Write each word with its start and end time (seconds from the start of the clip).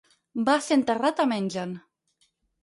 Va 0.47 0.55
ser 0.67 0.77
enterrat 0.79 1.21
a 1.25 1.27
Mengen. 1.33 1.77